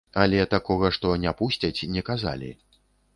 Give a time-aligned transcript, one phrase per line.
[0.21, 2.51] Але такога, што не пусцяць, не казалі.